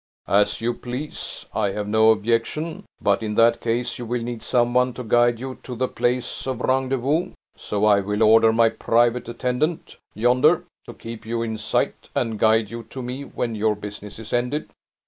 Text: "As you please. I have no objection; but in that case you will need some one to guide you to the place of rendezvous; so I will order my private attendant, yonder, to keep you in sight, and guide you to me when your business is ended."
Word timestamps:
"As 0.27 0.61
you 0.61 0.73
please. 0.73 1.45
I 1.53 1.73
have 1.73 1.87
no 1.87 2.09
objection; 2.09 2.85
but 2.99 3.21
in 3.21 3.35
that 3.35 3.61
case 3.61 3.99
you 3.99 4.05
will 4.07 4.23
need 4.23 4.41
some 4.41 4.73
one 4.73 4.93
to 4.93 5.03
guide 5.03 5.39
you 5.39 5.59
to 5.61 5.75
the 5.75 5.87
place 5.87 6.47
of 6.47 6.61
rendezvous; 6.61 7.33
so 7.55 7.85
I 7.85 7.99
will 7.99 8.23
order 8.23 8.51
my 8.51 8.69
private 8.69 9.29
attendant, 9.29 9.97
yonder, 10.15 10.63
to 10.87 10.95
keep 10.95 11.23
you 11.23 11.43
in 11.43 11.59
sight, 11.59 12.09
and 12.15 12.39
guide 12.39 12.71
you 12.71 12.81
to 12.81 13.03
me 13.03 13.25
when 13.25 13.53
your 13.53 13.75
business 13.75 14.17
is 14.17 14.33
ended." 14.33 14.71